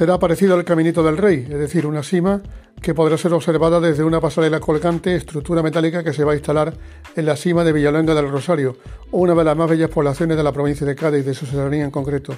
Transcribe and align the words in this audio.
Será 0.00 0.18
parecido 0.18 0.54
al 0.54 0.64
Caminito 0.64 1.02
del 1.02 1.18
Rey, 1.18 1.46
es 1.46 1.58
decir, 1.58 1.84
una 1.84 2.02
cima 2.02 2.40
que 2.80 2.94
podrá 2.94 3.18
ser 3.18 3.34
observada 3.34 3.80
desde 3.80 4.02
una 4.02 4.18
pasarela 4.18 4.58
colgante, 4.58 5.14
estructura 5.14 5.62
metálica 5.62 6.02
que 6.02 6.14
se 6.14 6.24
va 6.24 6.32
a 6.32 6.36
instalar 6.36 6.72
en 7.14 7.26
la 7.26 7.36
cima 7.36 7.64
de 7.64 7.72
Villaluenga 7.74 8.14
del 8.14 8.30
Rosario, 8.30 8.78
una 9.10 9.34
de 9.34 9.44
las 9.44 9.54
más 9.54 9.68
bellas 9.68 9.90
poblaciones 9.90 10.38
de 10.38 10.42
la 10.42 10.52
provincia 10.52 10.86
de 10.86 10.94
Cádiz, 10.94 11.26
de 11.26 11.34
su 11.34 11.44
serranía 11.44 11.84
en 11.84 11.90
concreto, 11.90 12.34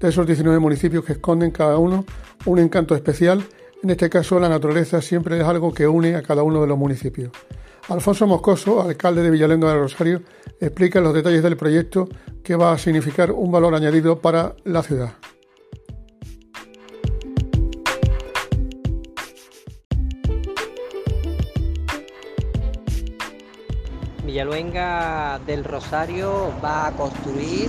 de 0.00 0.08
esos 0.08 0.26
19 0.26 0.58
municipios 0.58 1.04
que 1.04 1.12
esconden 1.12 1.52
cada 1.52 1.78
uno 1.78 2.04
un 2.46 2.58
encanto 2.58 2.96
especial. 2.96 3.44
En 3.80 3.90
este 3.90 4.10
caso, 4.10 4.40
la 4.40 4.48
naturaleza 4.48 5.00
siempre 5.00 5.38
es 5.38 5.44
algo 5.44 5.72
que 5.72 5.86
une 5.86 6.16
a 6.16 6.22
cada 6.22 6.42
uno 6.42 6.62
de 6.62 6.66
los 6.66 6.76
municipios. 6.76 7.30
Alfonso 7.90 8.26
Moscoso, 8.26 8.82
alcalde 8.82 9.22
de 9.22 9.30
Villaluenga 9.30 9.68
del 9.68 9.82
Rosario, 9.82 10.20
explica 10.58 11.00
los 11.00 11.14
detalles 11.14 11.44
del 11.44 11.56
proyecto 11.56 12.08
que 12.42 12.56
va 12.56 12.72
a 12.72 12.78
significar 12.78 13.30
un 13.30 13.52
valor 13.52 13.72
añadido 13.76 14.18
para 14.18 14.56
la 14.64 14.82
ciudad. 14.82 15.12
Villaluenga 24.24 25.38
del 25.46 25.64
Rosario 25.64 26.50
va 26.64 26.86
a 26.86 26.92
construir 26.92 27.68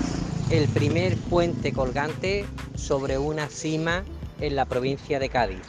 el 0.50 0.70
primer 0.70 1.18
puente 1.18 1.74
colgante 1.74 2.46
sobre 2.76 3.18
una 3.18 3.50
cima 3.50 4.06
en 4.40 4.56
la 4.56 4.64
provincia 4.64 5.20
de 5.20 5.28
Cádiz. 5.28 5.60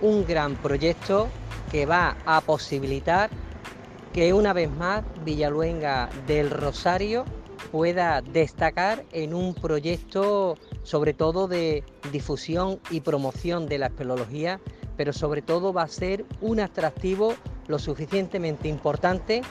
Un 0.00 0.24
gran 0.24 0.54
proyecto 0.54 1.28
que 1.72 1.86
va 1.86 2.16
a 2.24 2.40
posibilitar 2.40 3.30
que 4.12 4.32
una 4.32 4.52
vez 4.52 4.70
más 4.70 5.02
Villaluenga 5.24 6.08
del 6.28 6.50
Rosario 6.50 7.24
pueda 7.72 8.22
destacar 8.22 9.04
en 9.10 9.34
un 9.34 9.54
proyecto 9.54 10.56
sobre 10.84 11.14
todo 11.14 11.48
de 11.48 11.82
difusión 12.12 12.78
y 12.90 13.00
promoción 13.00 13.66
de 13.66 13.78
la 13.78 13.86
espeleología, 13.86 14.60
pero 14.96 15.12
sobre 15.12 15.42
todo 15.42 15.72
va 15.72 15.82
a 15.82 15.88
ser 15.88 16.24
un 16.40 16.60
atractivo 16.60 17.34
lo 17.66 17.80
suficientemente 17.80 18.68
importante 18.68 19.42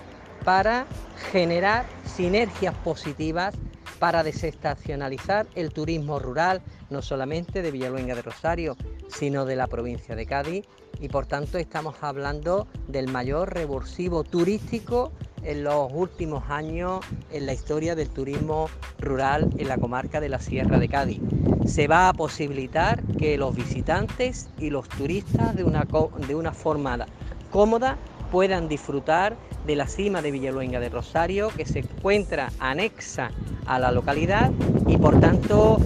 para 0.44 0.86
generar 1.32 1.86
sinergias 2.06 2.76
positivas 2.84 3.56
para 4.02 4.24
desestacionalizar 4.24 5.46
el 5.54 5.72
turismo 5.72 6.18
rural, 6.18 6.64
no 6.90 7.04
solamente 7.04 7.62
de 7.62 7.70
Villaluenga 7.70 8.16
de 8.16 8.24
Rosario, 8.24 8.76
sino 9.10 9.46
de 9.46 9.56
la 9.56 9.68
provincia 9.68 10.16
de 10.16 10.26
Cádiz. 10.26 10.66
Y 11.00 11.08
por 11.08 11.28
tanto 11.28 11.60
estamos 11.60 11.98
hablando 12.02 12.68
del 12.88 13.10
mayor 13.10 13.54
revulsivo 13.54 14.24
turístico 14.24 15.12
en 15.44 15.64
los 15.64 15.92
últimos 15.94 16.50
años 16.50 17.06
en 17.32 17.46
la 17.46 17.54
historia 17.54 17.94
del 17.94 18.10
turismo 18.10 18.72
rural 18.98 19.52
en 19.60 19.68
la 19.68 19.78
comarca 19.78 20.20
de 20.20 20.30
la 20.30 20.40
Sierra 20.40 20.80
de 20.80 20.90
Cádiz. 20.90 21.20
Se 21.68 21.88
va 21.88 22.10
a 22.10 22.14
posibilitar 22.14 23.04
que 23.20 23.38
los 23.38 23.56
visitantes 23.56 24.50
y 24.58 24.72
los 24.72 24.90
turistas 24.90 25.56
de 25.56 25.64
una, 25.64 25.88
de 26.28 26.34
una 26.34 26.54
forma 26.54 27.06
cómoda 27.52 28.00
puedan 28.32 28.68
disfrutar 28.68 29.36
de 29.68 29.76
la 29.76 29.88
cima 29.88 30.22
de 30.22 30.32
Villaluenga 30.32 30.80
de 30.80 30.90
Rosario, 30.90 31.50
que 31.50 31.66
se 31.66 31.80
encuentra 31.80 32.52
anexa 32.60 33.32
a 33.66 33.78
la 33.78 33.92
localidad 33.92 34.52
y 34.88 34.98
por 34.98 35.20
tanto 35.20 35.78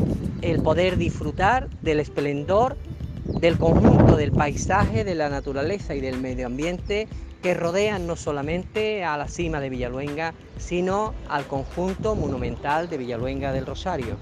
el 0.42 0.62
poder 0.62 0.98
disfrutar 0.98 1.68
del 1.82 2.00
esplendor 2.00 2.78
del 3.26 3.58
conjunto 3.58 4.16
del 4.16 4.32
paisaje, 4.32 5.04
de 5.04 5.16
la 5.16 5.30
naturaleza 5.30 5.96
y 5.96 6.02
del 6.02 6.20
medio 6.20 6.46
ambiente 6.46 7.08
que 7.42 7.54
rodean 7.54 8.08
no 8.08 8.16
solamente 8.16 9.04
a 9.04 9.18
la 9.18 9.28
cima 9.28 9.59
de 9.59 9.70
Villaluenga, 9.70 10.34
sino 10.58 11.14
al 11.30 11.46
conjunto 11.46 12.16
monumental 12.16 12.90
de 12.90 12.98
Villaluenga 12.98 13.52
del 13.52 13.66
Rosario. 13.66 14.18